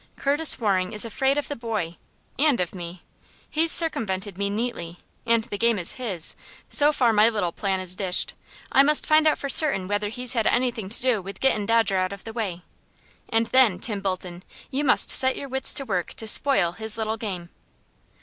[0.15, 1.95] "Curtis Waring is afraid of the boy
[2.39, 3.03] and of me.
[3.47, 6.35] He's circumvented me neatly, and the game is his
[6.71, 8.33] so far my little plan is dished.
[8.71, 11.97] I must find out for certain whether he's had anything to do with gettin' Dodger
[11.97, 12.63] out of the way,
[13.29, 14.41] and then, Tim Bolton,
[14.71, 17.49] you must set your wits to work to spoil his little game."